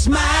smile. 0.00 0.39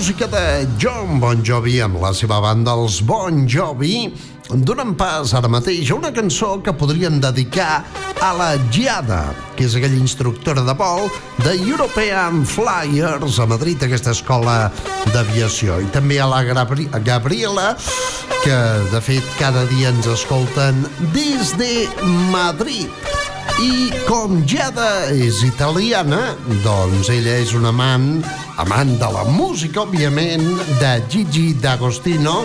Música 0.00 0.26
de 0.26 0.66
John 0.80 1.20
Bon 1.20 1.42
Jovi 1.44 1.74
amb 1.84 1.98
la 2.00 2.14
seva 2.16 2.38
banda 2.40 2.72
els 2.72 3.02
Bon 3.04 3.42
Jovi 3.44 4.06
donen 4.64 4.94
pas 4.96 5.34
ara 5.36 5.50
mateix 5.52 5.90
a 5.90 5.98
una 5.98 6.08
cançó 6.16 6.54
que 6.64 6.72
podrien 6.72 7.18
dedicar 7.20 7.82
a 8.24 8.30
la 8.38 8.48
Giada, 8.72 9.34
que 9.58 9.68
és 9.68 9.76
aquella 9.76 10.00
instructora 10.00 10.64
de 10.64 10.72
vol 10.80 11.04
de 11.44 11.52
European 11.68 12.46
Flyers 12.48 13.36
a 13.44 13.48
Madrid, 13.52 13.84
aquesta 13.84 14.16
escola 14.16 14.72
d'aviació. 15.12 15.76
I 15.84 15.92
també 15.92 16.16
a 16.16 16.32
la 16.32 16.40
Gabri 16.48 16.88
Gabriela, 17.04 17.74
que 18.40 18.58
de 18.96 19.04
fet 19.04 19.36
cada 19.36 19.68
dia 19.68 19.92
ens 19.92 20.08
escolten 20.16 20.80
des 21.12 21.52
de 21.60 21.74
Madrid. 22.32 23.19
I 23.60 23.90
com 24.08 24.40
Giada 24.48 25.10
és 25.12 25.42
italiana, 25.44 26.20
doncs 26.64 27.10
ella 27.12 27.36
és 27.42 27.52
una 27.56 27.72
amant, 27.74 28.22
amant 28.62 28.94
de 29.00 29.10
la 29.12 29.24
música, 29.28 29.84
òbviament, 29.84 30.46
de 30.80 30.92
Gigi 31.12 31.50
D'Agostino, 31.60 32.44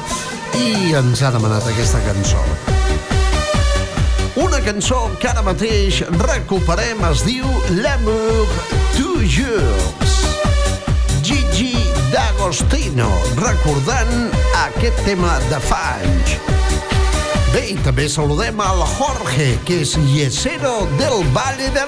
i 0.59 0.93
ens 0.95 1.23
ha 1.23 1.31
demanat 1.35 1.67
aquesta 1.71 2.01
cançó. 2.05 2.43
Una 4.35 4.59
cançó 4.65 5.05
que 5.19 5.29
ara 5.31 5.43
mateix 5.45 6.01
recuperem 6.19 7.03
es 7.11 7.23
diu 7.23 7.47
L'amour 7.79 8.51
toujours. 8.97 10.19
Gigi 11.23 11.73
D'Agostino, 12.11 13.07
recordant 13.39 14.11
aquest 14.65 14.99
tema 15.07 15.39
de 15.49 15.63
fa 15.71 15.81
anys. 16.01 16.35
Bé, 17.55 17.61
i 17.71 17.75
també 17.79 18.09
saludem 18.11 18.59
al 18.59 18.81
Jorge, 18.97 19.47
que 19.63 19.79
és 19.85 19.95
yesero 20.11 20.75
del 20.99 21.23
Valle 21.37 21.71
de 21.71 21.87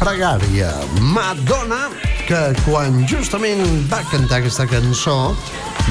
pregària. 0.00 0.70
Madonna, 1.00 1.86
que 2.26 2.40
quan 2.64 3.04
justament 3.08 3.62
va 3.90 4.02
cantar 4.10 4.40
aquesta 4.40 4.66
cançó, 4.70 5.34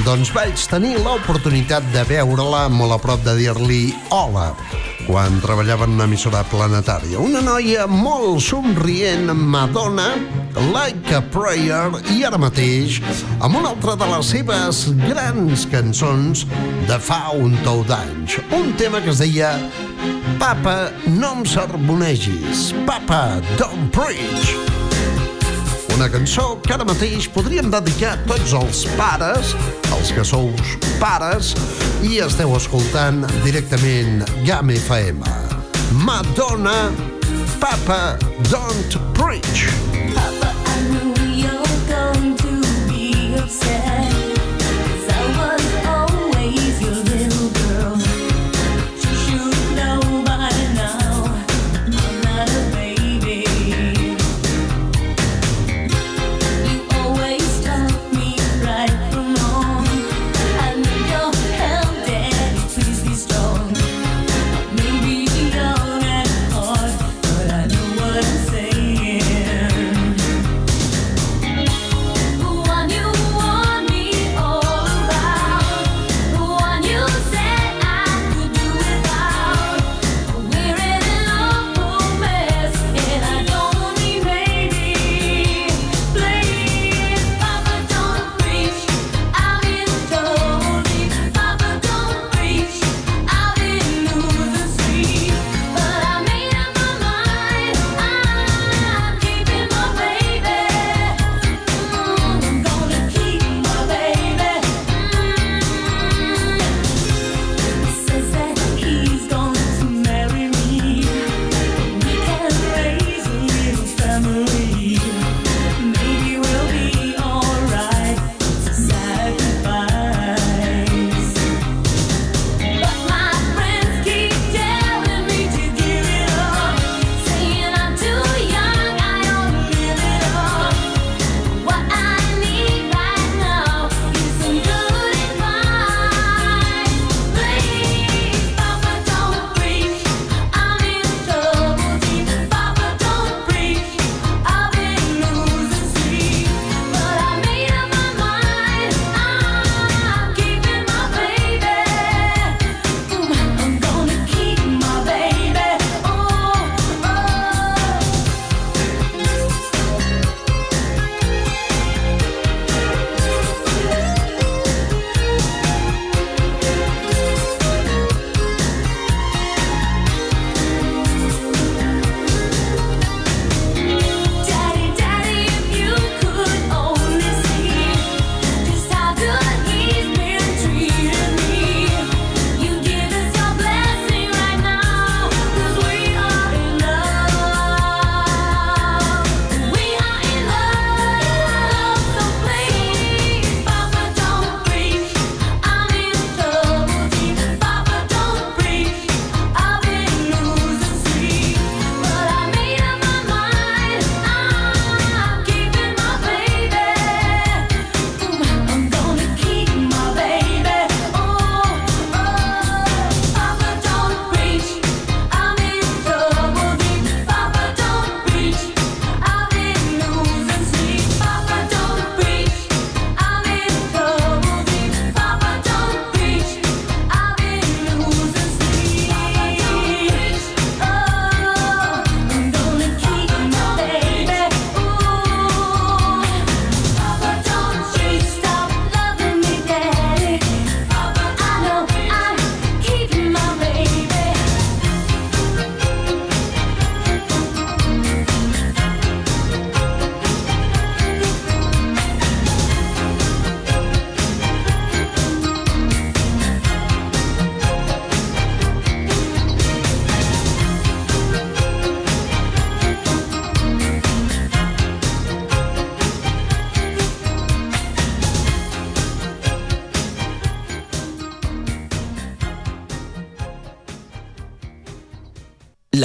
doncs 0.04 0.32
vaig 0.36 0.66
tenir 0.70 0.96
l'oportunitat 1.00 1.86
de 1.94 2.02
veure-la 2.08 2.66
molt 2.72 2.96
a 2.96 3.00
prop 3.00 3.22
de 3.24 3.36
dir-li 3.38 3.80
hola 4.12 4.50
quan 5.06 5.38
treballava 5.40 5.86
en 5.86 5.94
una 5.94 6.06
emissora 6.08 6.42
planetària. 6.50 7.20
Una 7.22 7.40
noia 7.44 7.86
molt 7.86 8.42
somrient, 8.42 9.30
Madonna, 9.32 10.08
Like 10.72 11.14
a 11.14 11.22
Prayer 11.30 12.00
i 12.14 12.24
ara 12.26 12.40
mateix 12.40 12.98
amb 13.38 13.58
una 13.60 13.70
altra 13.74 13.94
de 14.00 14.08
les 14.10 14.30
seves 14.34 14.82
grans 15.06 15.66
cançons 15.70 16.46
de 16.88 16.98
fa 16.98 17.22
un 17.36 17.54
tou 17.64 17.84
d'anys. 17.86 18.40
Un 18.56 18.72
tema 18.80 19.02
que 19.04 19.12
es 19.14 19.22
deia 19.22 19.52
Papa, 20.38 20.92
no 21.06 21.40
em 21.40 21.44
sermonegis. 21.44 22.72
Papa, 22.86 23.40
don't 23.56 23.90
preach. 23.90 24.54
Una 25.94 26.08
cançó 26.10 26.56
que 26.60 26.74
ara 26.74 26.84
mateix 26.84 27.28
podríem 27.32 27.70
dedicar 27.72 28.12
a 28.14 28.20
tots 28.28 28.52
els 28.58 28.84
pares, 28.98 29.54
els 29.96 30.12
que 30.12 30.24
sou 30.28 30.52
pares, 31.00 31.54
i 32.04 32.20
esteu 32.26 32.52
escoltant 32.58 33.24
directament 33.46 34.26
GAM 34.44 34.74
FM. 34.76 35.24
Madonna, 36.04 36.92
Papa, 37.60 38.18
don't 38.52 39.00
preach. 39.16 39.85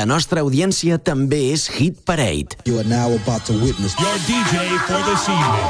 la 0.01 0.07
nostra 0.09 0.41
audiència 0.41 0.97
també 0.97 1.51
és 1.53 1.67
Hit 1.69 1.99
Parade. 2.09 2.57
You 2.65 2.79
are 2.81 2.87
now 2.89 3.13
about 3.13 3.45
to 3.45 3.53
witness 3.61 3.93
your 4.01 4.15
DJ 4.25 4.63
for 4.87 4.97
this 5.05 5.27
evening. 5.29 5.67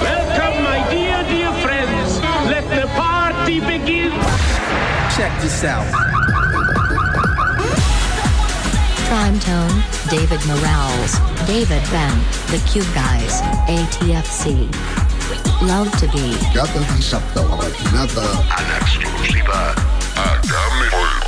Welcome, 0.00 0.62
my 0.64 0.80
dear, 0.88 1.20
dear 1.28 1.52
friends. 1.60 2.16
Let 2.48 2.64
the 2.72 2.88
party 2.96 3.60
begin. 3.60 4.16
Check 5.12 5.32
this 5.44 5.64
out. 5.68 5.84
Prime 9.10 9.38
Tone, 9.44 9.84
David 10.08 10.40
Morales, 10.48 11.20
David 11.44 11.84
Ben, 11.92 12.16
The 12.48 12.64
Cube 12.72 12.88
Guys, 12.96 13.44
ATFC. 13.68 14.64
Love 15.60 15.92
to 16.00 16.08
be. 16.16 16.32
Cada 16.56 16.80
dissabte 16.96 17.40
a 17.40 17.42
la 17.42 17.56
matinada 17.56 18.28
en 18.48 18.68
exclusiva 18.80 19.74
a 20.16 20.40
Camp 20.48 21.27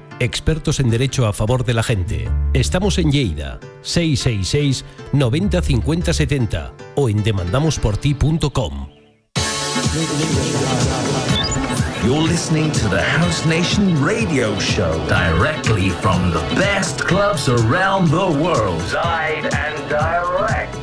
Expertos 0.21 0.79
en 0.79 0.91
derecho 0.91 1.25
a 1.25 1.33
favor 1.33 1.65
de 1.65 1.73
la 1.73 1.81
gente. 1.81 2.29
Estamos 2.53 2.99
en 2.99 3.11
Lleida, 3.11 3.59
666 3.81 4.85
90 5.13 5.63
50 5.63 6.13
70 6.13 6.73
o 6.95 7.09
en 7.09 7.23
demandamosporti.com. 7.23 8.87
You're 12.05 12.21
listening 12.21 12.71
to 12.71 12.87
the 12.87 13.01
House 13.01 13.47
Nation 13.47 13.99
radio 14.03 14.59
show 14.59 14.93
directly 15.07 15.89
from 15.89 16.29
the 16.29 16.41
best 16.55 17.03
clubs 17.03 17.49
around 17.49 18.11
the 18.11 18.29
world. 18.43 18.79
Live 18.93 19.45
and 19.45 19.89
direct. 19.89 20.77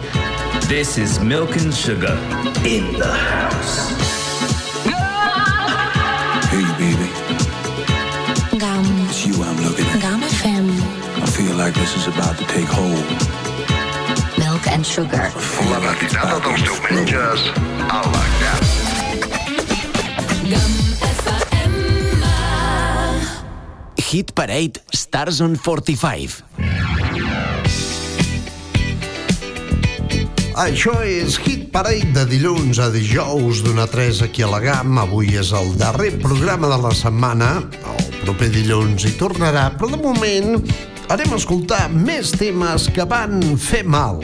This 0.69 0.99
is 0.99 1.21
Milk 1.21 1.55
and 1.57 1.73
Sugar 1.73 2.19
in 2.65 2.93
the 2.99 3.07
house. 3.07 4.08
This 11.75 11.97
is 11.97 12.07
about 12.09 12.39
to 12.39 12.47
take 12.47 12.65
hold. 12.65 13.09
Milk 14.39 14.65
and 14.73 14.87
sugar. 14.87 15.29
La 15.69 15.79
matinada 15.85 16.41
dels 16.41 16.63
diumenges 16.65 17.45
a 17.93 18.01
la. 18.09 18.29
Hit 24.09 24.33
Parade 24.33 24.81
Stars 24.97 25.43
on 25.45 25.59
45. 25.61 26.41
Això 30.57 30.95
és 31.05 31.37
Hit 31.45 31.69
Parade 31.71 32.15
de 32.17 32.25
dilluns 32.31 32.81
a 32.81 32.89
dijous 32.89 33.61
d'una 33.67 33.85
3 33.85 34.25
aquí 34.25 34.47
a 34.47 34.49
la 34.49 34.63
GAM. 34.65 34.97
Avui 35.05 35.37
és 35.37 35.53
el 35.53 35.77
darrer 35.77 36.15
programa 36.23 36.73
de 36.73 36.81
la 36.81 36.95
setmana. 36.97 37.59
El 37.93 38.09
proper 38.25 38.49
dilluns 38.57 39.05
hi 39.05 39.13
tornarà, 39.21 39.69
però 39.77 39.93
de 39.93 40.01
moment 40.01 40.65
anem 41.09 41.33
a 41.33 41.39
escoltar 41.41 41.87
més 41.93 42.31
temes 42.37 42.89
que 42.93 43.05
van 43.09 43.41
fer 43.57 43.85
mal. 43.87 44.21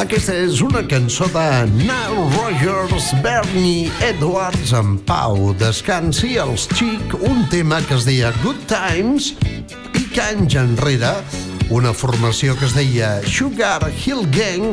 Aquesta 0.00 0.32
és 0.32 0.62
una 0.64 0.80
cançó 0.88 1.26
de 1.30 1.44
Nile 1.74 2.22
Rogers, 2.32 3.10
Bernie 3.22 3.90
Edwards 4.02 4.72
en 4.74 4.96
Pau. 5.06 5.52
Descansi 5.60 6.38
els 6.40 6.64
xic, 6.72 7.14
un 7.20 7.44
tema 7.52 7.82
que 7.84 7.98
es 7.98 8.08
deia 8.08 8.32
Good 8.40 8.64
Times 8.70 9.34
i 9.92 10.06
que 10.08 10.24
anys 10.24 10.56
enrere 10.58 11.12
una 11.70 11.92
formació 11.94 12.56
que 12.58 12.66
es 12.66 12.74
deia 12.74 13.12
Sugar 13.28 13.92
Hill 13.92 14.24
Gang 14.34 14.72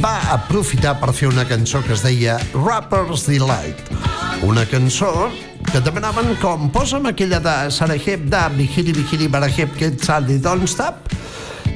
va 0.00 0.16
aprofitar 0.32 0.94
per 1.02 1.12
fer 1.12 1.28
una 1.28 1.44
cançó 1.44 1.82
que 1.84 1.92
es 1.92 2.06
deia 2.06 2.38
Rapper's 2.54 3.26
Delight. 3.28 3.92
Una 4.46 4.64
cançó 4.70 5.28
que 5.72 5.80
demanaven 5.84 6.34
com 6.40 6.68
posa'm 6.72 7.06
aquella 7.10 7.38
de 7.44 7.54
Saraheb 7.74 8.28
da 8.30 8.48
Bihiri 8.48 8.92
Bihiri 8.96 9.28
Baraheb 9.28 9.74
Get 9.76 10.00
Saldi 10.04 10.38
Don't 10.38 10.64
Stop 10.64 11.10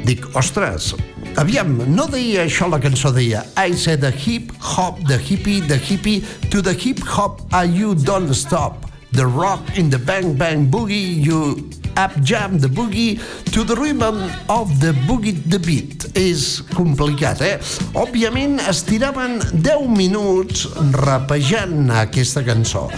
Dic, 0.06 0.24
ostres, 0.34 0.94
aviam, 1.36 1.74
no 1.86 2.06
deia 2.10 2.46
això 2.46 2.66
la 2.70 2.80
cançó, 2.82 3.12
deia 3.12 3.44
I 3.56 3.76
said 3.76 4.00
the 4.00 4.10
hip 4.10 4.50
hop, 4.58 4.98
the 5.06 5.18
hippie, 5.18 5.60
the 5.68 5.76
hippie, 5.76 6.24
to 6.50 6.62
the 6.62 6.72
hip 6.72 7.00
hop, 7.04 7.42
ah, 7.52 7.62
you 7.62 7.94
don't 7.94 8.32
stop. 8.34 8.90
The 9.12 9.26
rock 9.26 9.76
in 9.76 9.90
the 9.90 9.98
bang 9.98 10.34
bang 10.34 10.66
boogie, 10.70 11.22
you 11.22 11.68
up 11.96 12.14
jam 12.22 12.58
the 12.58 12.68
boogie 12.68 13.20
to 13.52 13.64
the 13.64 13.74
rhythm 13.74 14.18
of 14.48 14.80
the 14.80 14.92
boogie 15.06 15.36
the 15.48 15.58
beat. 15.58 16.06
És 16.16 16.62
complicat, 16.74 17.40
eh? 17.40 17.58
Òbviament 17.92 18.60
es 18.68 18.82
tiraven 18.88 19.40
10 19.52 19.88
minuts 19.92 20.66
rapejant 20.98 21.90
aquesta 22.02 22.44
cançó. 22.46 22.88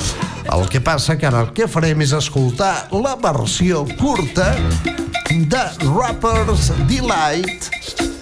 El 0.53 0.67
que 0.69 0.83
passa 0.85 1.17
que 1.17 1.27
ara 1.27 1.45
el 1.47 1.53
que 1.57 1.69
farem 1.71 2.05
és 2.05 2.15
escoltar 2.17 2.89
la 2.93 3.17
versió 3.21 3.85
curta 3.99 4.53
de 5.35 5.65
Rapper's 5.89 6.71
Delight 6.87 8.14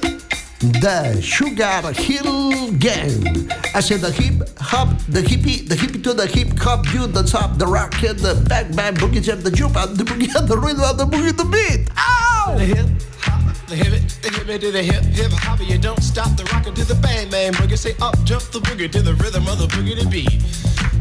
the 0.62 1.20
Sugar 1.20 1.92
Hill 1.92 2.72
Gang. 2.78 3.50
I 3.74 3.80
said 3.80 4.00
the 4.00 4.12
hip 4.12 4.48
hop, 4.58 4.96
the 5.08 5.20
hippie, 5.20 5.68
the 5.68 5.74
hippie 5.74 6.02
to 6.04 6.14
the 6.14 6.26
hip 6.26 6.56
hop, 6.58 6.86
you 6.94 7.06
the 7.08 7.24
top, 7.24 7.58
the 7.58 7.66
rock, 7.66 8.00
and 8.04 8.18
the 8.18 8.34
bang 8.48 8.74
bang 8.76 8.94
boogie 8.94 9.20
jump, 9.20 9.42
the 9.42 9.50
jump 9.50 9.76
out, 9.76 9.96
the 9.96 10.04
boogie, 10.04 10.30
the 10.46 10.56
rhythm 10.56 10.96
the 10.96 11.04
boogie, 11.04 11.36
the 11.36 11.44
beat. 11.44 11.90
Ow! 11.98 12.54
The 12.56 12.64
hip 12.64 12.86
hop, 13.18 13.56
the 13.66 13.74
hip 13.74 13.92
the 14.22 14.30
hip 14.30 14.60
to 14.60 14.70
the 14.70 14.82
hip 14.82 15.02
hip 15.02 15.32
hop. 15.32 15.58
You 15.60 15.78
don't 15.78 16.02
stop 16.02 16.36
the 16.36 16.44
rocker 16.52 16.70
to 16.70 16.84
the 16.84 16.94
bang 16.94 17.28
bang 17.28 17.52
boogie. 17.54 17.76
Say 17.76 17.96
up 18.00 18.14
jump 18.24 18.44
the 18.52 18.60
boogie 18.60 18.90
to 18.92 19.02
the 19.02 19.14
rhythm 19.14 19.48
of 19.48 19.58
the 19.58 19.66
boogie 19.66 20.00
to 20.00 20.08
beat. 20.08 20.42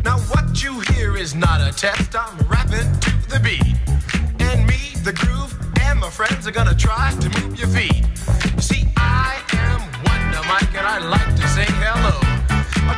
Now 0.03 0.17
what 0.33 0.63
you 0.63 0.79
hear 0.91 1.15
is 1.15 1.35
not 1.35 1.61
a 1.61 1.71
test. 1.71 2.15
I'm 2.15 2.35
rapping 2.47 2.89
to 3.01 3.29
the 3.29 3.39
beat, 3.39 3.77
and 4.41 4.65
me, 4.65 4.95
the 5.03 5.13
groove, 5.13 5.53
and 5.91 5.99
my 5.99 6.09
friends 6.09 6.47
are 6.47 6.51
gonna 6.51 6.73
try 6.73 7.11
to 7.19 7.27
move 7.41 7.59
your 7.59 7.67
feet. 7.67 8.05
See, 8.59 8.87
I 8.95 9.43
am 9.67 9.79
Wonder 10.07 10.41
Mike, 10.47 10.71
and 10.79 10.87
I 10.87 10.97
like 11.03 11.35
to 11.35 11.47
say 11.51 11.67
hello 11.83 12.15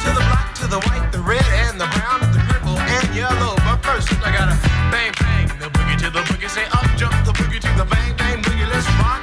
to 0.03 0.09
the 0.13 0.23
black, 0.29 0.53
to 0.61 0.67
the 0.67 0.79
white, 0.85 1.11
the 1.11 1.19
red, 1.19 1.45
and 1.65 1.81
the 1.81 1.89
brown, 1.95 2.21
and 2.21 2.33
the 2.33 2.43
purple, 2.45 2.77
and 2.77 3.07
yellow. 3.15 3.55
But 3.65 3.77
first, 3.81 4.09
I 4.21 4.29
gotta 4.37 4.57
bang 4.93 5.11
bang 5.19 5.47
the 5.57 5.69
boogie 5.73 5.97
to 6.05 6.09
the 6.11 6.21
boogie. 6.29 6.49
Say 6.49 6.65
up 6.77 6.85
jump 6.95 7.17
the 7.25 7.33
boogie 7.33 7.61
to 7.65 7.71
the 7.81 7.85
bang 7.85 8.13
bang 8.15 8.39
boogie. 8.45 8.69
Let's 8.69 8.87
rock. 9.01 9.21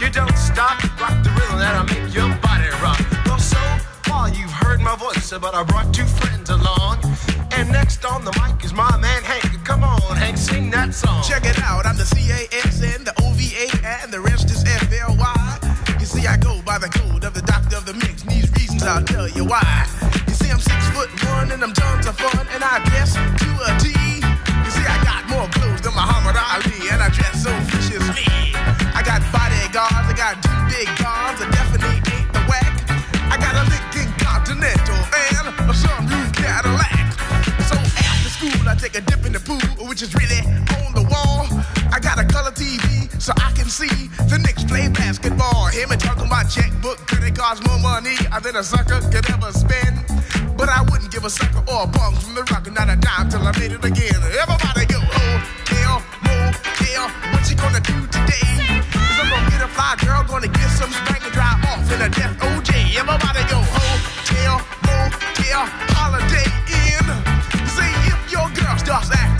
You 0.00 0.10
don't 0.10 0.36
stop, 0.36 0.82
rock 0.98 1.14
the 1.22 1.30
rhythm 1.38 1.58
that'll 1.62 1.86
make 1.86 2.12
your 2.12 2.28
body 2.42 2.70
rock. 2.82 2.98
Well, 3.26 3.38
so 3.38 3.62
far 4.02 4.28
you've 4.28 4.56
heard 4.62 4.80
my 4.80 4.96
voice, 4.96 5.30
but 5.30 5.54
I 5.54 5.62
brought 5.62 5.94
two 5.94 6.08
friends 6.18 6.50
along. 6.50 6.98
And 7.56 7.70
next 7.70 8.04
on 8.04 8.24
the 8.24 8.32
mic 8.42 8.64
is 8.64 8.74
my 8.74 8.90
man 8.98 9.22
Hank. 9.22 9.53
Come 9.64 9.82
on, 9.82 10.16
Hank, 10.16 10.36
sing 10.36 10.70
that 10.70 10.92
song. 10.92 11.22
Check 11.22 11.44
it 11.46 11.58
out, 11.62 11.86
I'm 11.86 11.96
the 11.96 12.04
C-A-S-N, 12.04 13.04
the 13.04 13.14
O-V-A, 13.22 13.72
and 14.04 14.12
the 14.12 14.20
rest 14.20 14.50
is 14.50 14.62
F-L-Y. 14.62 15.96
You 15.98 16.04
see, 16.04 16.26
I 16.26 16.36
go 16.36 16.60
by 16.66 16.76
the 16.78 16.88
code 16.88 17.24
of 17.24 17.32
the 17.32 17.42
doctor 17.42 17.76
of 17.76 17.86
the 17.86 17.94
mix. 17.94 18.22
And 18.22 18.30
these 18.30 18.50
reasons 18.52 18.82
I'll 18.82 19.02
tell 19.02 19.28
you 19.28 19.44
why. 19.44 19.64
You 20.28 20.34
see, 20.34 20.50
I'm 20.50 20.60
six 20.60 20.88
foot 20.90 21.08
one 21.24 21.50
and 21.50 21.62
I'm 21.64 21.72
tons 21.72 22.06
of 22.06 22.16
fun, 22.18 22.46
and 22.52 22.62
I 22.62 22.84
dress 22.84 23.14
to 23.14 23.50
a 23.64 23.78
T. 23.80 23.93
which 39.94 40.02
is 40.02 40.14
really 40.18 40.42
on 40.82 40.90
the 40.90 41.06
wall. 41.06 41.46
I 41.94 42.02
got 42.02 42.18
a 42.18 42.26
color 42.26 42.50
TV 42.50 43.06
so 43.22 43.30
I 43.38 43.54
can 43.54 43.70
see 43.70 44.10
the 44.26 44.42
Knicks 44.42 44.64
play 44.66 44.90
basketball. 44.90 45.70
Hear 45.70 45.86
me 45.86 45.94
talking 45.94 46.26
about 46.26 46.50
checkbook, 46.50 46.98
credit 47.06 47.38
cards, 47.38 47.62
more 47.62 47.78
money 47.78 48.18
than 48.42 48.56
a 48.56 48.64
sucker 48.64 48.98
could 49.14 49.22
ever 49.30 49.54
spend. 49.54 49.94
But 50.58 50.66
I 50.66 50.82
wouldn't 50.90 51.14
give 51.14 51.22
a 51.22 51.30
sucker 51.30 51.62
or 51.70 51.86
a 51.86 51.86
bum 51.86 52.10
from 52.18 52.34
the 52.34 52.42
rock, 52.50 52.66
and 52.66 52.74
not 52.74 52.90
a 52.90 52.98
dime 52.98 53.30
till 53.30 53.46
I 53.46 53.54
made 53.54 53.70
it 53.70 53.86
again. 53.86 54.18
Everybody 54.18 54.82
go, 54.90 54.98
oh, 54.98 55.38
hotel, 55.62 56.02
motel, 56.26 57.06
what 57.30 57.46
you 57.46 57.54
gonna 57.54 57.78
do 57.78 57.94
today? 58.10 58.50
Cause 58.90 59.18
I'm 59.22 59.30
gonna 59.30 59.46
get 59.46 59.62
a 59.62 59.70
fly 59.78 59.94
girl, 60.02 60.26
gonna 60.26 60.50
get 60.50 60.74
some 60.74 60.90
spank 60.90 61.22
and 61.22 61.30
drive 61.30 61.62
off 61.70 61.86
in 61.94 62.02
a 62.02 62.10
death 62.10 62.34
OJ. 62.42 62.98
Everybody 62.98 63.46
go, 63.46 63.62
oh, 63.62 63.94
hotel, 64.10 64.58
motel, 64.90 65.62
holiday 65.94 66.50
in. 66.82 67.06
See 67.78 67.94
if 68.10 68.18
your 68.34 68.50
girl 68.58 68.74
starts 68.74 69.14
acting 69.14 69.33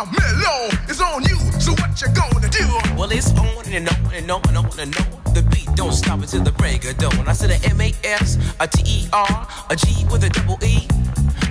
or 0.00 0.06
mellow 0.06 0.70
on 1.14 1.22
you. 1.24 1.36
So 1.60 1.72
what 1.72 2.00
you 2.00 2.08
gonna 2.14 2.48
do? 2.48 2.66
Well, 2.96 3.10
it's 3.12 3.30
on 3.38 3.64
and 3.66 3.88
on 3.88 4.14
and 4.14 4.30
on 4.30 4.42
and 4.48 4.56
on 4.56 4.78
and 4.78 4.96
on. 4.96 5.34
The 5.34 5.42
beat 5.50 5.68
don't 5.74 5.92
stop 5.92 6.20
until 6.20 6.42
the 6.42 6.52
break 6.52 6.84
of 6.84 6.96
dawn. 6.98 7.28
I 7.28 7.32
said 7.32 7.50
a 7.50 7.68
M 7.68 7.80
A 7.80 7.92
S, 8.04 8.38
a 8.60 8.66
T 8.66 8.82
E 8.84 9.08
R, 9.12 9.48
a 9.68 9.76
G 9.76 10.04
with 10.10 10.24
a 10.24 10.30
double 10.30 10.58
E. 10.64 10.88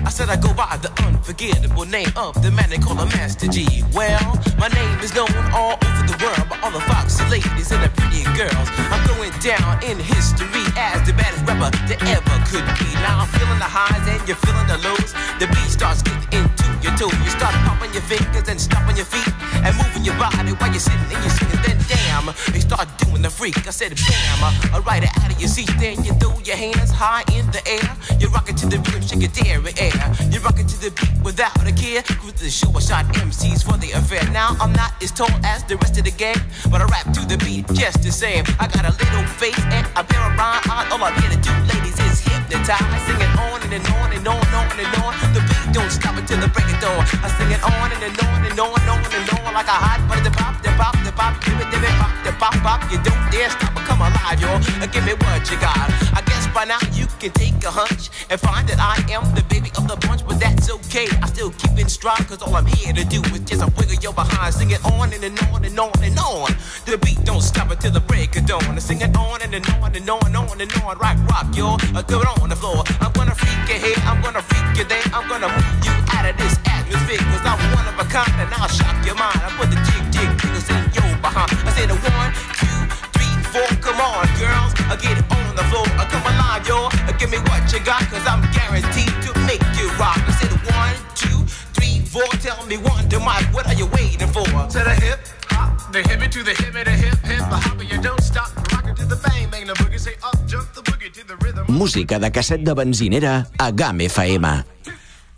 I 0.04 0.10
said 0.10 0.28
I 0.28 0.36
go 0.36 0.52
by 0.54 0.78
the 0.80 0.90
unforgettable 1.04 1.84
name 1.84 2.10
of 2.16 2.34
the 2.42 2.50
man 2.50 2.70
they 2.70 2.78
call 2.78 2.98
a 2.98 3.06
Master 3.06 3.48
G. 3.48 3.84
Well, 3.92 4.20
my 4.58 4.68
name 4.68 4.98
is 5.00 5.14
known 5.14 5.30
all 5.52 5.76
over 5.76 6.02
the 6.08 6.16
world 6.24 6.48
by 6.48 6.56
all 6.62 6.72
the 6.72 6.80
foxy 6.88 7.24
ladies 7.28 7.70
and 7.72 7.82
the 7.84 7.90
pretty 8.00 8.24
girls. 8.32 8.68
I'm 8.88 9.02
going 9.06 9.32
down 9.44 9.82
in 9.84 9.98
history 10.00 10.64
as 10.76 11.04
the 11.06 11.12
baddest 11.12 11.44
rapper 11.44 11.70
that 11.88 12.00
ever 12.08 12.36
could 12.48 12.64
be. 12.80 12.88
Now 13.04 13.20
I'm 13.24 13.30
feeling 13.36 13.60
the 13.60 13.68
highs 13.68 14.04
and 14.08 14.20
you're 14.24 14.40
feeling 14.40 14.66
the 14.66 14.78
lows. 14.80 15.12
The 15.36 15.46
beat 15.52 15.68
starts 15.68 16.02
getting 16.02 16.44
into 16.44 16.66
your 16.80 16.96
toe. 16.96 17.12
You 17.12 17.30
start 17.30 17.52
popping 17.68 17.92
your 17.92 18.04
fingers 18.04 18.48
and 18.48 18.60
stomping 18.60 18.96
your 18.96 19.08
feet 19.08 19.28
and 19.64 19.76
moving 19.76 20.04
your 20.04 20.16
body 20.16 20.56
while 20.56 20.72
you're 20.72 20.80
sitting 20.80 21.08
and 21.12 21.20
you're 21.20 21.36
singing. 21.36 21.60
Then 21.60 21.78
damn, 21.88 22.32
you 22.54 22.60
start 22.60 22.88
doing 23.04 23.22
the 23.22 23.30
freak. 23.30 23.56
I 23.68 23.70
said 23.70 23.92
bam, 23.96 24.40
right 24.84 25.04
out 25.04 25.28
of 25.28 25.38
your 25.40 25.48
seat. 25.48 25.70
Then 25.76 26.00
you 26.04 26.12
throw 26.16 26.38
your 26.40 26.56
hands 26.56 26.90
high 26.90 27.24
in 27.36 27.44
the 27.52 27.60
air. 27.68 27.88
You 28.18 28.28
rock 28.28 28.48
it 28.48 28.56
to 28.64 28.66
the 28.66 28.78
rhythm, 28.88 29.04
shake 29.04 29.22
your 29.22 29.34
dairy 29.36 29.72
air. 29.78 29.89
You 30.30 30.40
rock 30.40 30.58
it 30.58 30.68
to 30.68 30.78
the 30.80 30.90
beat 30.90 31.22
without 31.24 31.56
a 31.66 31.72
care. 31.72 32.02
Cruise 32.02 32.40
the 32.40 32.50
show, 32.50 32.70
I 32.74 32.80
shot 32.80 33.04
MCs 33.14 33.64
for 33.64 33.76
the 33.76 33.92
affair. 33.92 34.22
Now 34.30 34.56
I'm 34.60 34.72
not 34.72 34.92
as 35.02 35.10
tall 35.10 35.30
as 35.44 35.64
the 35.64 35.76
rest 35.76 35.98
of 35.98 36.04
the 36.04 36.10
gang, 36.10 36.36
but 36.70 36.80
I 36.80 36.86
rap 36.86 37.12
to 37.12 37.22
the 37.26 37.38
beat 37.44 37.66
just 37.74 38.02
the 38.02 38.12
same. 38.12 38.44
I 38.58 38.66
got 38.66 38.84
a 38.84 38.92
little 38.92 39.26
face 39.40 39.58
and 39.74 39.86
a 39.96 40.04
pair 40.04 40.22
of 40.22 40.38
rhyme 40.38 40.62
eyes. 40.70 40.92
All 40.92 41.02
I'm 41.02 41.14
here 41.20 41.30
to 41.30 41.40
do, 41.40 41.52
ladies, 41.72 41.98
is 42.06 42.20
hypnotize. 42.20 43.02
Singing 43.06 43.34
on 43.38 43.58
and, 43.62 43.72
and 43.72 43.86
on 43.98 44.12
and 44.12 44.26
on 44.26 44.38
and 44.38 44.54
on 44.54 44.78
and 44.78 44.94
on. 45.02 45.12
The 45.34 45.42
beat 45.48 45.66
don't 45.72 45.90
stop 45.90 46.16
until 46.16 46.40
the 46.40 46.48
break 46.48 46.68
of 46.70 46.80
dawn. 46.80 47.02
I 47.24 47.28
sing 47.36 47.50
it 47.50 47.62
on 47.62 47.92
and, 47.92 48.02
and 48.02 48.18
on 48.24 48.44
and 48.46 48.58
on 48.60 48.78
and 48.78 48.90
on 48.90 49.12
and 49.12 49.30
on 49.30 49.39
like 49.54 49.68
a 49.68 49.76
hot 49.76 50.00
butter. 50.08 50.24
The 50.24 50.30
pop, 50.30 50.62
the 50.62 50.70
pop, 50.78 50.96
the 51.04 51.12
pop, 51.12 51.34
give 51.44 51.58
it, 51.60 51.68
give 51.70 51.82
it, 51.82 51.94
pop, 51.98 52.12
the 52.24 52.32
pop, 52.38 52.54
pop. 52.62 52.80
You 52.90 52.98
don't 53.02 53.24
dare 53.30 53.50
stop 53.50 53.76
or 53.76 53.84
come 53.86 54.00
alive, 54.00 54.40
yo. 54.40 54.50
Uh, 54.82 54.86
Give 54.90 55.04
me 55.04 55.14
what 55.14 55.46
you 55.50 55.56
got. 55.58 55.88
I 56.14 56.22
guess 56.26 56.46
by 56.54 56.64
now 56.64 56.80
you 56.92 57.06
can 57.18 57.30
take 57.32 57.56
a 57.64 57.70
hunch 57.70 58.10
and 58.30 58.38
find 58.40 58.68
that 58.68 58.78
I 58.78 58.98
am 59.12 59.22
the 59.34 59.42
baby 59.48 59.70
of 59.76 59.86
the 59.88 59.96
bunch, 60.06 60.26
but 60.26 60.40
that's 60.40 60.70
okay. 60.70 61.06
I 61.22 61.26
still 61.26 61.50
keep 61.50 61.78
in 61.78 61.88
stride, 61.88 62.26
cause 62.28 62.42
all 62.42 62.54
I'm 62.54 62.66
here 62.66 62.92
to 62.92 63.04
do 63.04 63.22
is 63.34 63.40
just 63.46 63.62
a 63.62 63.68
wiggle 63.78 64.00
your 64.02 64.12
behind. 64.12 64.54
Sing 64.54 64.70
it 64.70 64.84
on 64.84 65.12
and, 65.12 65.22
and 65.24 65.38
on 65.52 65.64
and 65.64 65.78
on 65.78 65.92
and 66.02 66.18
on. 66.18 66.50
The 66.86 66.98
beat 66.98 67.22
don't 67.24 67.42
stop 67.42 67.70
until 67.70 67.92
the 67.92 68.00
break 68.00 68.36
of 68.36 68.46
dawn. 68.46 68.78
Sing 68.80 69.00
it 69.00 69.16
on 69.16 69.42
and, 69.42 69.54
and 69.54 69.66
on 69.80 69.94
and 69.94 70.08
on 70.10 70.26
and 70.26 70.36
on 70.36 70.60
and 70.60 70.72
on. 70.82 70.98
Rock, 70.98 71.18
rock. 71.28 71.46
Uh, 71.50 72.02
do 72.02 72.20
it 72.20 72.26
on 72.40 72.48
the 72.48 72.56
floor. 72.56 72.84
I'm 73.00 73.12
gonna 73.12 73.34
freak 73.34 73.68
you 73.68 73.80
here, 73.86 73.96
I'm 74.04 74.22
gonna 74.22 74.42
freak 74.42 74.78
you 74.78 74.84
there. 74.84 75.02
I'm 75.12 75.28
gonna 75.28 75.48
move 75.48 75.84
you 75.84 75.92
out 76.14 76.28
of 76.28 76.36
this 76.38 76.59
atmosphere, 76.90 77.22
cause 77.30 77.44
I'm 77.46 77.60
one 77.74 77.86
of 77.86 77.94
a 77.98 78.04
kind 78.10 78.34
and 78.42 78.50
I'll 78.54 78.68
shock 78.68 78.98
your 79.06 79.14
mind. 79.14 79.38
I 79.38 79.50
put 79.54 79.70
the 79.70 79.78
jig, 79.86 80.02
jig, 80.10 80.30
jiggles 80.42 80.68
in 80.70 80.82
your 80.94 81.10
behind. 81.22 81.50
I 81.66 81.70
say 81.74 81.86
the 81.86 81.94
one, 81.94 82.30
two, 82.58 82.78
three, 83.14 83.34
four. 83.54 83.66
Come 83.78 84.00
on, 84.02 84.26
girls. 84.38 84.72
I 84.90 84.96
get 84.98 85.18
on 85.30 85.54
the 85.54 85.64
floor. 85.70 85.86
I 85.98 86.04
come 86.10 86.22
alive. 86.26 86.38
Uh, 86.70 87.12
Give 87.18 87.30
me 87.30 87.38
what 87.50 87.60
you 87.72 87.80
got, 87.84 88.02
cause 88.08 88.24
I'm 88.26 88.40
guaranteed 88.52 89.12
to 89.28 89.30
make 89.46 89.62
you 89.78 89.86
rock. 90.00 90.16
I 90.24 90.32
said 90.40 90.52
one, 90.72 90.96
two, 91.14 91.44
three, 91.76 92.00
four. 92.00 92.24
Tell 92.40 92.64
me 92.66 92.76
one, 92.78 93.08
to 93.10 93.18
Mike, 93.20 93.46
what 93.52 93.66
are 93.66 93.74
you 93.74 93.86
waiting 93.92 94.28
for? 94.28 94.44
To 94.44 94.80
the 94.80 94.94
hip, 95.04 95.20
hop, 95.50 95.92
the 95.92 96.00
hippie 96.00 96.30
to 96.30 96.42
the 96.42 96.52
hippie, 96.52 96.84
the 96.84 96.90
hip, 96.90 97.18
hip, 97.24 97.38
the 97.50 97.58
hopper, 97.60 97.84
you 97.84 98.00
don't 98.00 98.22
stop. 98.22 98.48
Rock 98.72 98.96
to 98.96 99.04
the 99.04 99.16
bang, 99.16 99.50
bang, 99.50 99.66
the 99.66 99.74
boogie, 99.74 99.98
say 100.00 100.14
up, 100.24 100.36
jump 100.46 100.72
the 100.72 100.82
boogie 100.82 101.12
to 101.12 101.26
the 101.26 101.36
rhythm. 101.44 101.66
Música 101.68 102.18
de 102.18 102.30
casset 102.30 102.60
de 102.64 102.74
benzinera 102.74 103.46
a 103.58 103.70
GAM 103.72 104.00
FM. 104.00 104.44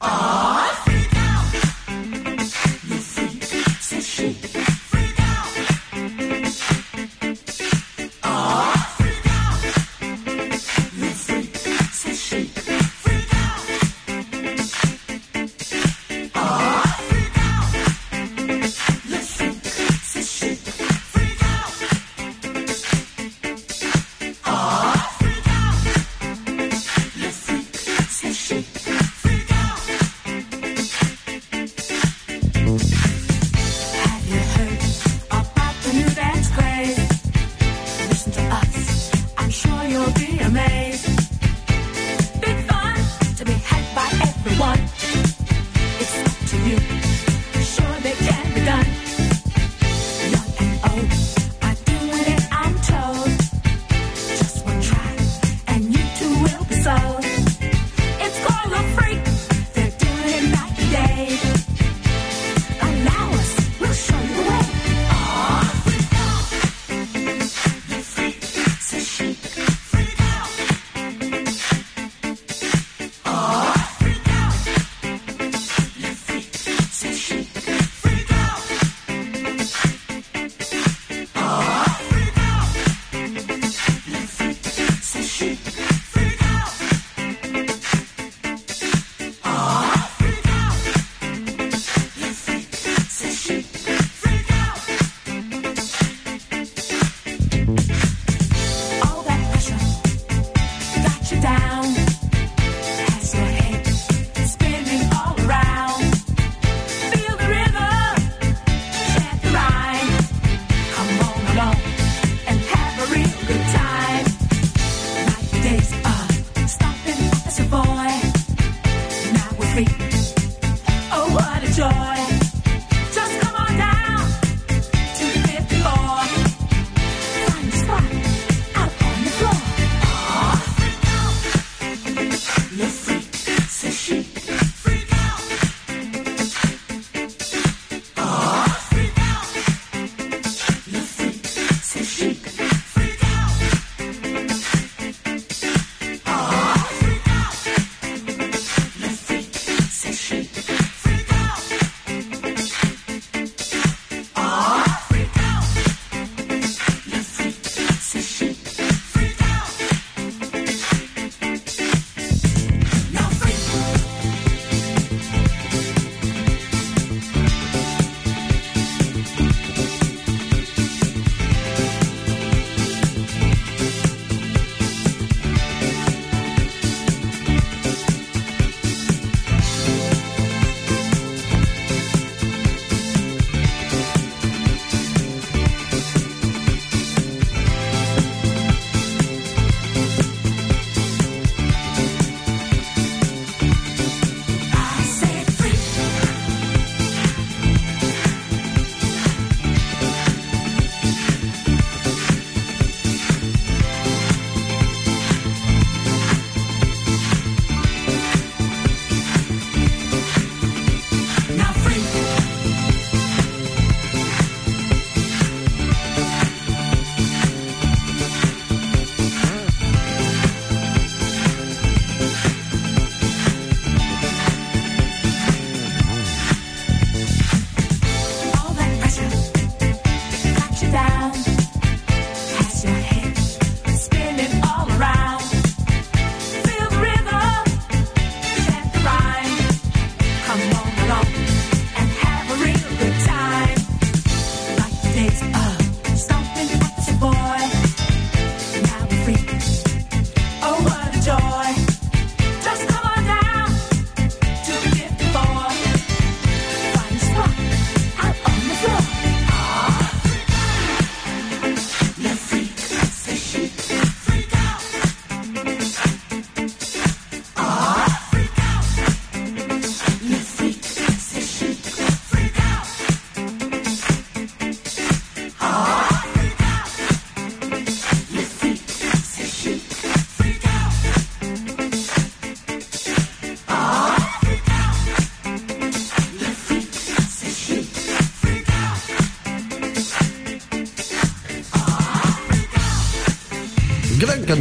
Have 0.00 1.11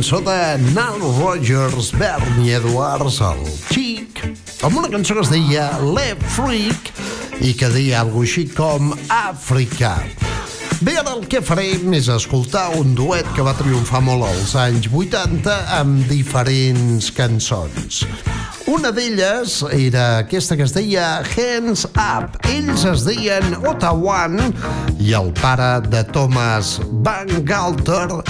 cançó 0.02 0.20
de 0.20 0.58
Nile 0.58 1.10
Rodgers, 1.20 1.92
Bernie 1.92 2.56
Edwards, 2.56 3.20
el 3.22 3.44
Chic, 3.70 4.24
amb 4.66 4.80
una 4.80 4.90
cançó 4.90 5.14
que 5.14 5.22
es 5.22 5.30
deia 5.30 5.68
Le 5.94 6.16
Freak 6.34 6.90
i 7.46 7.52
que 7.54 7.70
deia 7.70 8.00
alguna 8.02 8.26
així 8.26 8.48
com 8.50 8.96
Àfrica. 9.14 10.00
Bé, 10.82 10.96
ara 10.98 11.14
el 11.14 11.28
que 11.30 11.44
farem 11.46 11.94
és 11.94 12.10
escoltar 12.10 12.72
un 12.80 12.96
duet 12.98 13.30
que 13.36 13.46
va 13.46 13.54
triomfar 13.54 14.02
molt 14.02 14.26
als 14.26 14.56
anys 14.58 14.90
80 14.90 15.60
amb 15.78 16.10
diferents 16.10 17.12
cançons. 17.14 18.02
Una 18.72 18.90
d'elles 18.90 19.60
era 19.76 20.24
aquesta 20.24 20.58
que 20.58 20.66
es 20.66 20.74
deia 20.74 21.20
Hands 21.22 21.86
Up. 21.92 22.42
Ells 22.50 22.88
es 22.90 23.06
deien 23.06 23.54
Ottawan 23.62 24.40
i 24.98 25.14
el 25.18 25.30
pare 25.38 25.74
de 25.94 26.02
Thomas 26.10 26.80
Van 27.06 27.30
Galter, 27.46 28.24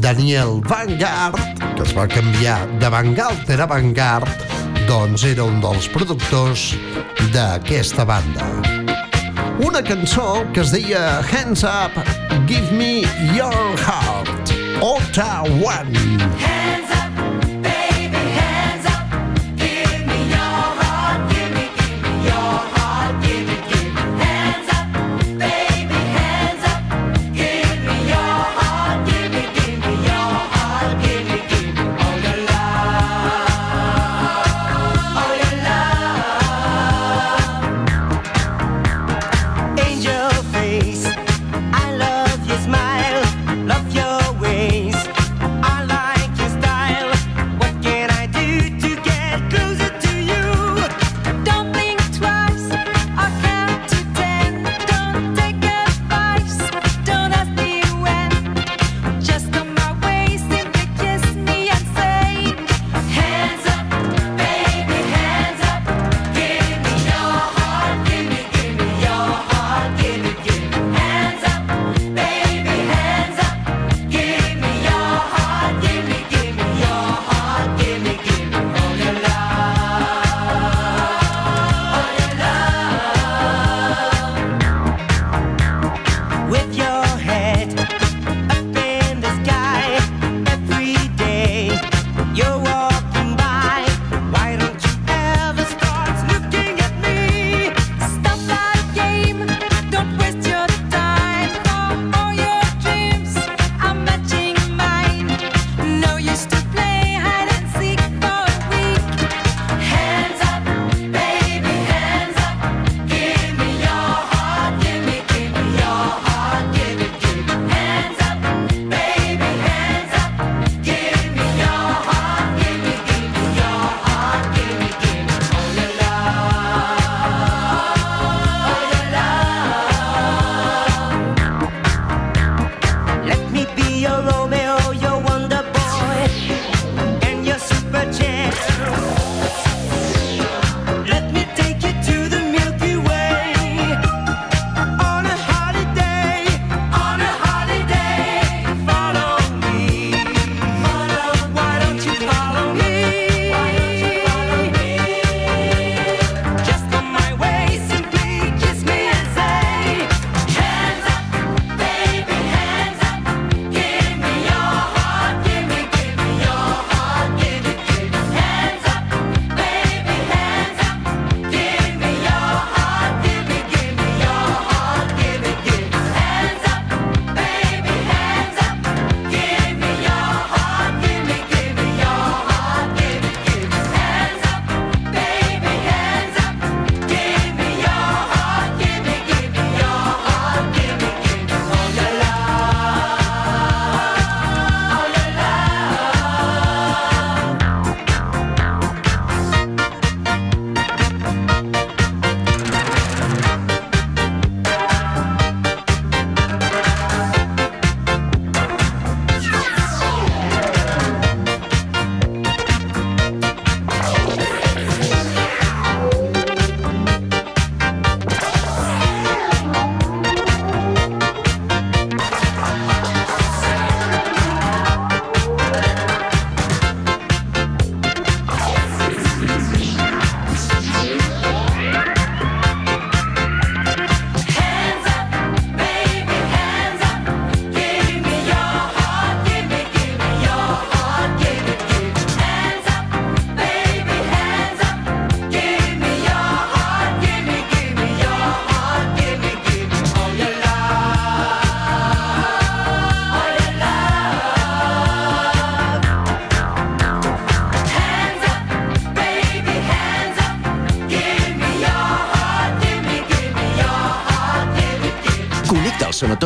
Daniel 0.00 0.60
Vanguard, 0.62 1.38
que 1.76 1.82
es 1.82 1.92
va 1.96 2.06
canviar 2.08 2.58
de 2.80 2.88
Van 2.92 3.14
Galter 3.14 3.60
a 3.60 3.66
Vanguard, 3.66 4.28
doncs 4.88 5.24
era 5.28 5.44
un 5.44 5.60
dels 5.60 5.88
productors 5.92 6.70
d'aquesta 7.34 8.04
banda. 8.08 8.46
Una 9.64 9.82
cançó 9.82 10.44
que 10.52 10.60
es 10.64 10.72
deia 10.74 11.20
Hands 11.20 11.64
Up, 11.64 11.96
Give 12.46 12.70
Me 12.72 13.02
Your 13.36 13.56
Heart, 13.84 14.52
Ottawan. 14.84 15.92
Hands 16.40 16.85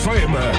FM. 0.00 0.49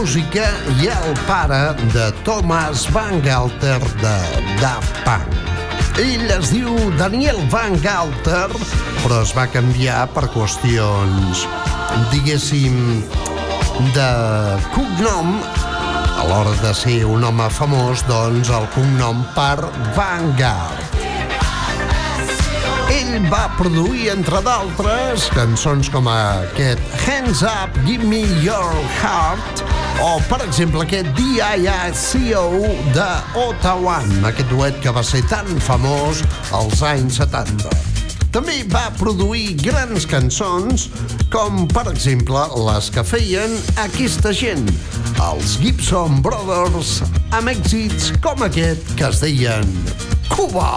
Música 0.00 0.48
ha 0.88 1.08
el 1.08 1.14
pare 1.26 1.74
de 1.92 2.10
Thomas 2.24 2.90
Van 2.90 3.20
Galter 3.20 3.80
de 4.00 4.16
Daft 4.60 4.96
Punk. 5.04 5.28
Ell 6.00 6.24
es 6.32 6.48
diu 6.54 6.72
Daniel 6.96 7.36
Van 7.52 7.76
Galter, 7.84 8.48
però 9.02 9.20
es 9.20 9.34
va 9.36 9.44
canviar 9.52 10.06
per 10.14 10.24
qüestions, 10.32 11.44
diguéssim, 12.14 13.04
de 13.92 14.10
cognom. 14.72 15.36
A 16.16 16.24
l'hora 16.30 16.56
de 16.64 16.72
ser 16.72 17.02
un 17.04 17.26
home 17.28 17.50
famós, 17.52 18.00
doncs 18.08 18.48
el 18.48 18.70
cognom 18.72 19.20
per 19.36 19.68
Van 19.98 20.32
Galt. 20.40 20.79
Ell 23.10 23.24
va 23.26 23.48
produir, 23.58 24.04
entre 24.12 24.38
d'altres, 24.44 25.24
cançons 25.34 25.88
com 25.90 26.06
aquest 26.10 26.92
Hands 27.02 27.40
Up, 27.42 27.74
Give 27.82 28.06
Me 28.06 28.20
Your 28.44 28.70
Heart, 29.00 29.62
o, 30.04 30.12
per 30.28 30.38
exemple, 30.44 30.84
aquest 30.84 31.10
D.I.I.C.O. 31.18 32.60
de 32.94 33.08
Ottawa, 33.42 33.96
aquest 34.30 34.46
duet 34.52 34.78
que 34.84 34.94
va 34.94 35.02
ser 35.02 35.24
tan 35.32 35.48
famós 35.66 36.22
als 36.54 36.84
anys 36.86 37.18
70. 37.18 37.74
També 38.30 38.60
va 38.70 38.86
produir 39.00 39.56
grans 39.58 40.06
cançons, 40.06 40.86
com 41.34 41.64
per 41.74 41.88
exemple 41.90 42.46
les 42.68 42.92
que 42.94 43.02
feien 43.10 43.58
aquesta 43.88 44.30
gent, 44.30 44.68
els 45.32 45.58
Gibson 45.58 46.22
Brothers, 46.22 47.00
amb 47.34 47.50
èxits 47.56 48.12
com 48.22 48.46
aquest 48.46 48.94
que 48.94 49.10
es 49.10 49.24
deien 49.26 49.66
Cuba. 50.30 50.76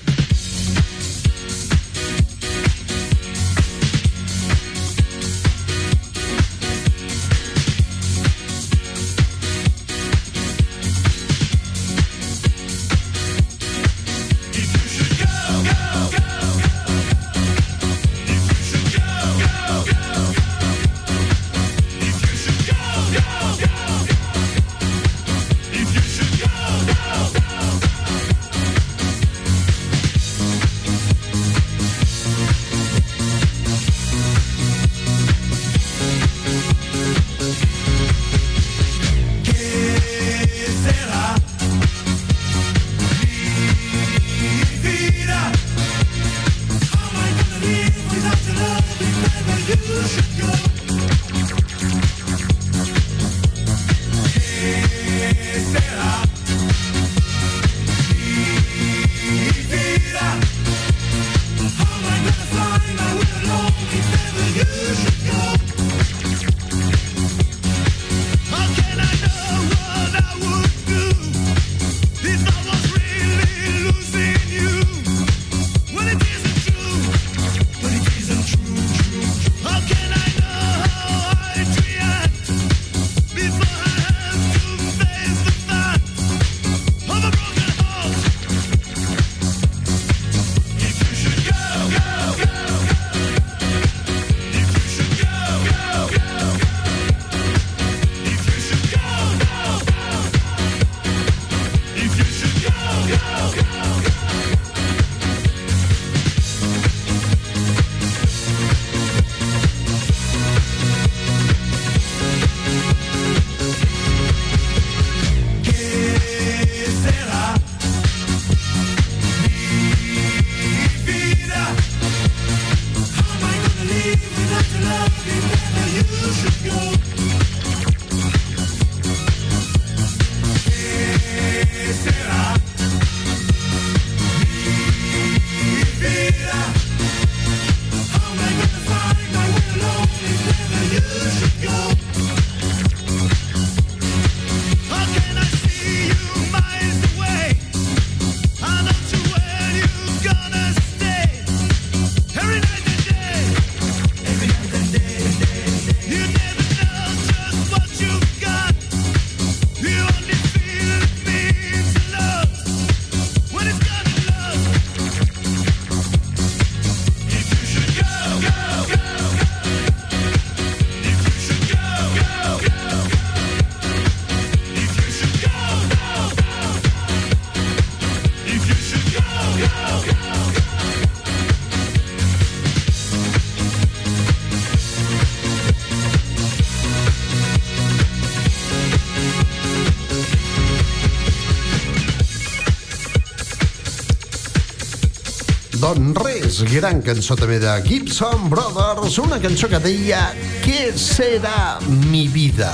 Gran 196.67 196.99
cançó 197.01 197.35
també 197.39 197.57
de 197.61 197.71
Gibson 197.85 198.49
Brothers, 198.51 199.17
una 199.21 199.39
cançó 199.41 199.69
que 199.71 199.79
deia 199.81 200.19
Què 200.63 200.91
serà 200.99 201.79
mi 202.09 202.25
vida? 202.29 202.69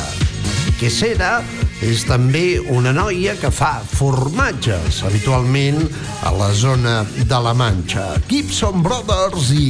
Què 0.79 0.89
serà 0.91 1.37
és 1.85 2.03
també 2.07 2.57
una 2.73 2.91
noia 2.95 3.35
que 3.37 3.51
fa 3.53 3.77
formatges, 3.85 5.03
habitualment 5.05 5.79
a 6.25 6.33
la 6.35 6.49
zona 6.57 6.99
de 7.17 7.41
la 7.43 7.53
Manxa. 7.57 8.07
Gibson 8.27 8.81
Brothers 8.85 9.51
i 9.53 9.67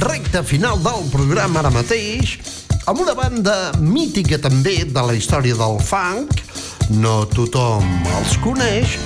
recta 0.00 0.42
final 0.42 0.80
del 0.82 1.06
programa 1.12 1.60
ara 1.60 1.72
mateix, 1.74 2.38
amb 2.86 3.04
una 3.04 3.14
banda 3.14 3.56
mítica 3.78 4.40
també 4.42 4.80
de 4.88 5.06
la 5.06 5.14
història 5.14 5.58
del 5.60 5.76
funk, 5.86 6.40
no 6.98 7.22
tothom 7.30 7.84
els 8.18 8.38
coneix, 8.42 8.96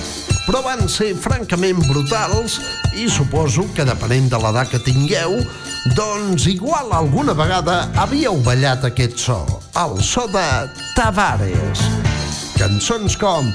però 0.47 0.61
van 0.63 0.85
ser 0.87 1.11
francament 1.19 1.81
brutals 1.89 2.55
i 2.95 3.09
suposo 3.11 3.65
que 3.75 3.83
depenent 3.87 4.29
de 4.31 4.39
l'edat 4.39 4.71
que 4.71 4.79
tingueu, 4.79 5.35
doncs 5.97 6.47
igual 6.47 6.93
alguna 6.95 7.35
vegada 7.35 7.81
havíeu 7.99 8.39
ballat 8.45 8.85
aquest 8.87 9.19
so, 9.19 9.41
el 9.75 9.99
so 9.99 10.23
de 10.31 10.47
Tavares. 10.95 11.83
Cançons 12.57 13.19
com 13.19 13.51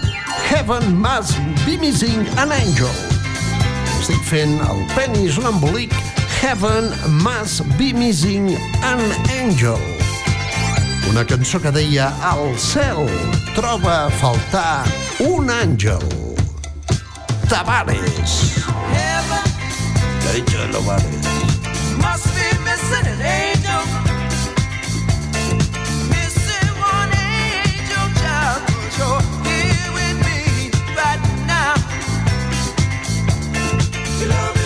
Heaven 0.51 0.93
Must 1.01 1.41
Be 1.65 1.79
Missing 1.81 2.29
an 2.37 2.53
Angel. 2.53 2.93
Estic 3.97 4.21
fent 4.29 4.59
el 4.69 4.85
penis 4.93 5.41
un 5.41 5.49
embolic 5.49 5.97
Heaven 6.43 6.93
Must 7.25 7.65
Be 7.81 7.95
Missing 7.97 8.53
an 8.85 9.01
Angel. 9.41 9.81
Una 11.11 11.25
cançó 11.25 11.61
que 11.61 11.73
deia 11.75 12.13
Al 12.21 12.53
cel 12.61 13.09
troba 13.57 14.05
a 14.05 14.11
faltar 14.21 14.85
un 15.25 15.51
àngel. 15.51 16.22
Tavares. 17.53 18.65
Hecho 20.33 20.67
Tavares. 20.73 21.27
Must 22.01 22.27
be 22.35 22.49
missing 22.65 23.07
an 23.13 23.21
angel. 23.21 23.83
Missing 26.09 26.73
one 26.81 27.13
angel 27.13 28.07
child. 28.23 28.63
You're 28.97 29.21
here 29.45 29.91
with 29.99 30.17
me 30.27 30.41
right 30.97 31.21
now. 31.47 31.75
Your 34.19 34.29
love 34.31 34.57
is 34.57 34.62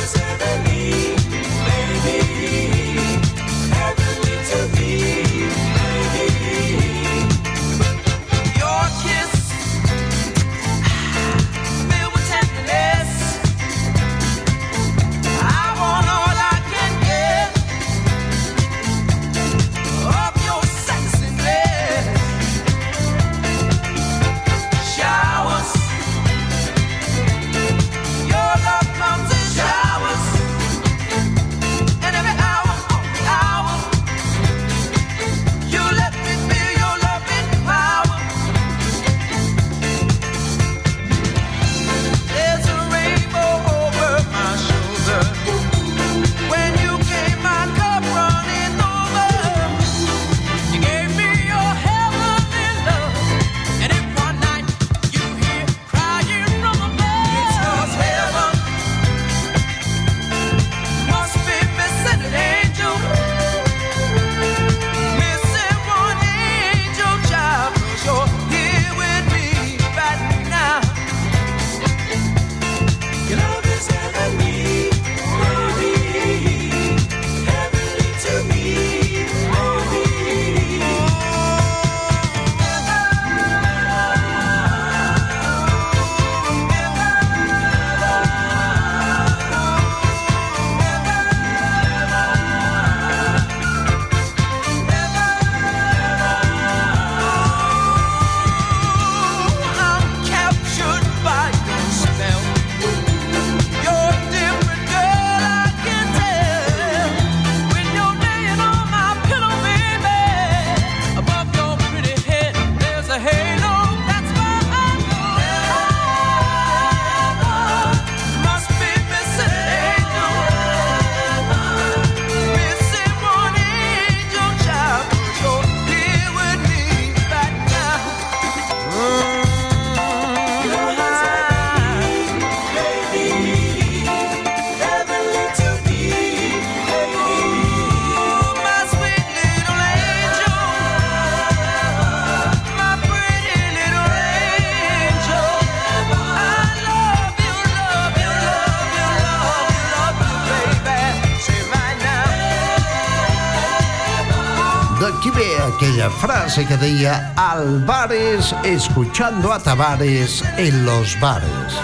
frase 156.46 156.64
que 156.64 156.76
deia 156.76 157.32
al 157.34 157.84
bares 157.84 158.54
escuchando 158.62 159.52
a 159.52 159.58
Tavares 159.58 160.44
en 160.56 160.86
los 160.86 161.18
bares. 161.18 161.74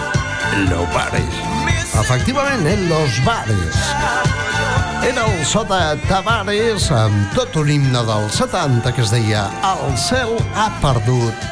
En 0.53 0.69
los 0.69 0.87
bares. 0.93 1.33
Efectivament, 1.99 2.65
en 2.65 2.87
los 2.87 3.11
bares. 3.25 3.75
Era 5.03 5.25
el 5.27 5.45
sota 5.45 5.97
Tavares 6.07 6.87
amb 6.95 7.33
tot 7.35 7.57
un 7.59 7.73
himne 7.73 8.05
del 8.07 8.29
70 8.31 8.93
que 8.95 9.03
es 9.03 9.11
deia 9.11 9.49
El 9.73 9.97
cel 9.99 10.31
ha 10.55 10.69
perdut 10.79 11.43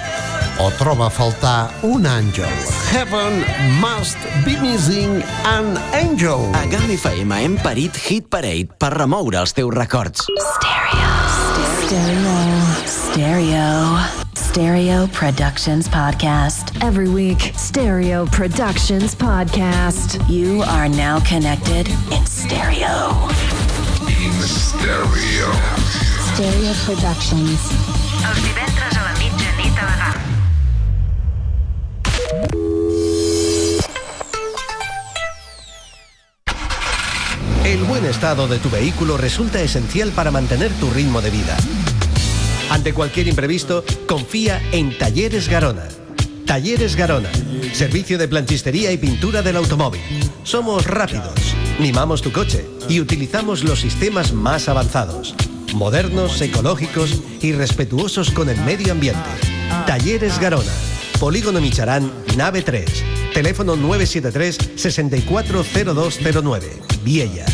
o 0.64 0.70
troba 0.80 1.10
a 1.10 1.12
faltar 1.12 1.68
un 1.84 2.08
àngel. 2.08 2.48
Heaven 2.94 3.44
must 3.84 4.16
be 4.46 4.56
missing 4.62 5.20
an 5.44 5.76
angel. 5.92 6.48
A 6.56 6.64
GAM 6.72 6.88
FM 6.96 7.44
hem 7.44 7.60
parit 7.60 8.00
Hit 8.08 8.32
Parade 8.32 8.72
per 8.80 8.94
remoure 8.96 9.44
els 9.44 9.52
teus 9.52 9.76
records. 9.76 10.24
Stereo. 10.32 11.12
Stereo. 11.36 11.84
Stereo 11.84 12.41
Productions 15.22 15.88
Podcast. 15.88 16.84
Every 16.84 17.08
week, 17.08 17.54
Stereo 17.56 18.26
Productions 18.26 19.14
Podcast. 19.14 20.20
You 20.28 20.64
are 20.64 20.90
now 20.90 21.20
connected 21.20 21.88
in 22.12 22.26
stereo. 22.26 23.30
In 24.08 24.34
stereo. 24.42 25.52
Stereo 26.34 26.74
Productions. 26.84 27.60
Els 28.26 28.42
divendres 28.42 28.98
a 28.98 29.02
la 29.04 29.14
mitjanit 29.20 29.78
a 29.78 29.84
la 29.86 29.96
GAM. 30.02 30.18
El 37.64 37.84
buen 37.84 38.06
estado 38.06 38.48
de 38.48 38.58
tu 38.58 38.70
vehículo 38.70 39.18
resulta 39.18 39.62
esencial 39.62 40.12
para 40.12 40.32
mantener 40.32 40.72
tu 40.80 40.90
ritmo 40.90 41.22
de 41.22 41.30
vida. 41.30 41.58
Ante 42.72 42.94
cualquier 42.94 43.28
imprevisto, 43.28 43.84
confía 44.08 44.62
en 44.72 44.98
Talleres 44.98 45.50
Garona. 45.50 45.90
Talleres 46.46 46.96
Garona, 46.96 47.30
servicio 47.74 48.18
de 48.18 48.30
planchistería 48.30 48.94
y 48.94 48.98
pintura 48.98 49.42
del 49.42 49.58
automóvil. 49.58 50.00
Somos 50.44 50.88
rápidos, 50.88 51.34
mimamos 51.80 52.22
tu 52.22 52.32
coche 52.32 52.66
y 52.88 53.02
utilizamos 53.02 53.66
los 53.66 53.82
sistemas 53.82 54.32
más 54.32 54.70
avanzados, 54.70 55.36
modernos, 55.76 56.40
ecológicos 56.40 57.22
y 57.42 57.52
respetuosos 57.52 58.32
con 58.32 58.48
el 58.48 58.58
medio 58.62 58.94
ambiente. 58.94 59.20
Talleres 59.86 60.40
Garona, 60.40 60.72
Polígono 61.20 61.60
Micharán, 61.60 62.10
nave 62.38 62.62
3, 62.62 62.86
teléfono 63.34 63.76
973 63.76 64.58
640209, 64.76 66.82
Viella. 67.04 67.46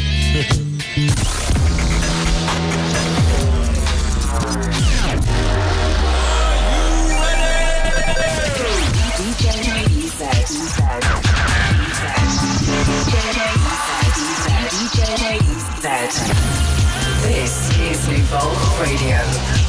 Evolve 18.29 18.81
Radio, 18.81 19.15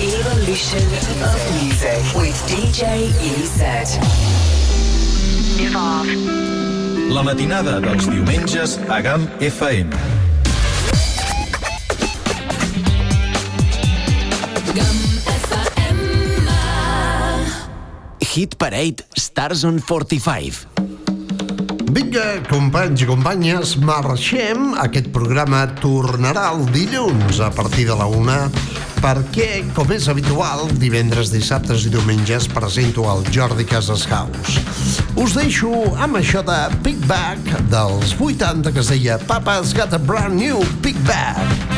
Evolution 0.01 0.83
of 1.23 1.63
Music 1.63 2.03
with 2.17 2.35
DJ 2.51 3.07
EZ. 3.23 3.99
Evolve. 5.61 6.11
La 7.15 7.23
matinada 7.23 7.79
dels 7.79 8.09
diumenges 8.11 8.79
a 8.89 9.01
GAM 9.01 9.29
FM. 9.39 9.95
Hit 18.19 18.59
Parade 18.59 19.07
Stars 19.15 19.63
on 19.65 19.79
45. 19.79 20.78
Vinga, 21.99 22.45
companys 22.47 23.01
i 23.03 23.07
companyes, 23.09 23.73
marxem. 23.83 24.69
Aquest 24.79 25.09
programa 25.11 25.65
tornarà 25.83 26.45
el 26.53 26.61
dilluns 26.71 27.41
a 27.43 27.49
partir 27.51 27.89
de 27.89 27.97
la 27.99 28.07
una 28.07 28.37
perquè, 29.03 29.65
com 29.75 29.91
és 29.95 30.07
habitual, 30.11 30.63
divendres, 30.79 31.33
dissabtes 31.35 31.89
i 31.89 31.91
diumenges 31.91 32.47
presento 32.55 33.09
el 33.11 33.27
Jordi 33.35 33.67
Casas 33.67 34.07
House. 34.07 34.63
Us 35.19 35.35
deixo 35.41 35.73
amb 35.99 36.21
això 36.23 36.45
de 36.47 36.61
Big 36.87 37.03
Bag 37.11 37.43
dels 37.75 38.15
80 38.15 38.71
que 38.71 38.87
es 38.87 38.95
deia 38.95 39.19
Papa's 39.27 39.75
Got 39.75 39.99
a 39.99 40.03
Brand 40.07 40.39
New 40.39 40.63
Big 40.87 41.03
Bag. 41.03 41.78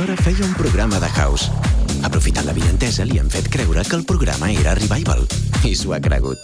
Recorda 0.00 0.22
que 0.22 0.30
a 0.30 0.32
aquesta 0.34 0.40
hora 0.40 0.44
feia 0.44 0.44
un 0.44 0.54
programa 0.54 1.00
de 1.00 1.08
house. 1.08 1.50
Aprofitant 2.02 2.46
la 2.46 2.52
vinentesa, 2.52 3.04
li 3.04 3.18
han 3.18 3.30
fet 3.30 3.48
creure 3.50 3.82
que 3.84 3.96
el 3.96 4.04
programa 4.04 4.50
era 4.50 4.74
Revival. 4.74 5.26
I 5.64 5.74
s'ho 5.76 5.92
ha 5.92 6.00
cregut. 6.00 6.38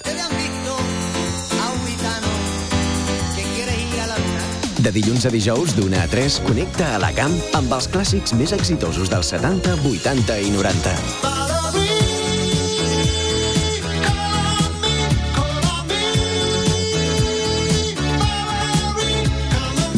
De 4.78 4.92
dilluns 4.92 5.26
a 5.26 5.30
dijous, 5.30 5.74
d'una 5.74 6.02
a 6.04 6.08
3, 6.08 6.40
connecta 6.46 6.94
a 6.94 6.98
la 6.98 7.12
GAM 7.12 7.34
amb 7.54 7.72
els 7.72 7.88
clàssics 7.88 8.34
més 8.36 8.52
exitosos 8.52 9.10
dels 9.10 9.26
70, 9.32 9.80
80 9.82 10.38
i 10.38 10.50
90. 10.52 10.94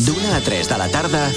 D'una 0.06 0.36
a 0.36 0.40
3 0.46 0.72
de 0.72 0.78
la 0.78 0.88
tarda, 0.88 1.28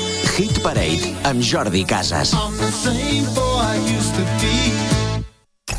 Hit 0.41 0.59
Parade 0.63 1.13
amb 1.21 1.43
Jordi 1.45 1.83
Casas. 1.85 2.33
I'm 2.33 2.57
the 2.57 2.71
same 2.71 3.25
boy 3.35 3.61
I 3.61 3.77
used 3.77 4.15
to 4.15 4.23
be. 4.41 4.90